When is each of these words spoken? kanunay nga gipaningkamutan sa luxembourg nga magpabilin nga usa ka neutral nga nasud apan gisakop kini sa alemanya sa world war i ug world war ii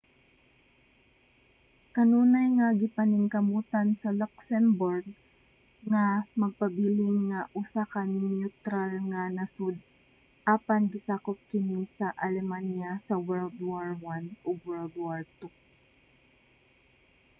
kanunay 1.95 2.47
nga 2.57 2.67
gipaningkamutan 2.81 3.87
sa 4.01 4.09
luxembourg 4.21 5.05
nga 5.91 6.05
magpabilin 6.41 7.17
nga 7.29 7.41
usa 7.61 7.83
ka 7.93 8.01
neutral 8.29 8.91
nga 9.09 9.21
nasud 9.37 9.75
apan 10.55 10.83
gisakop 10.93 11.37
kini 11.51 11.81
sa 11.97 12.07
alemanya 12.25 12.91
sa 13.07 13.15
world 13.27 13.57
war 13.69 13.87
i 13.93 14.33
ug 14.49 14.57
world 14.69 14.95
war 15.05 15.21
ii 15.45 15.49